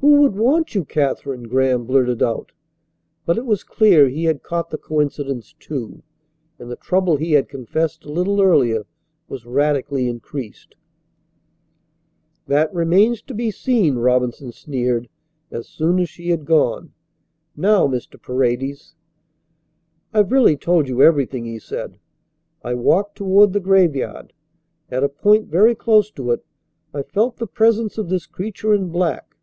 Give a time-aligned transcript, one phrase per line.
[0.00, 2.52] "Who would want you, Katherine?" Graham blurted out.
[3.26, 6.02] But it was clear he had caught the coincidence, too,
[6.58, 8.86] and the trouble he had confessed a little earlier
[9.28, 10.76] was radically increased.
[12.46, 15.10] "That remains to be seen," Robinson sneered
[15.50, 16.94] as soon as she had gone.
[17.54, 18.18] "Now, Mr.
[18.18, 18.94] Paredes."
[20.10, 21.98] "I've really told you everything," he said.
[22.64, 24.32] "I walked toward the graveyard.
[24.90, 26.42] At a point very close to it
[26.94, 29.36] I felt the presence of this creature in black.